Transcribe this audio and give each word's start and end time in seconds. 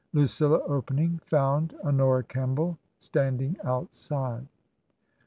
Lucilla 0.13 0.59
opening, 0.65 1.19
found 1.25 1.75
Honora 1.83 2.23
Kemball 2.23 2.75
standing 2.97 3.55
outside. 3.63 4.47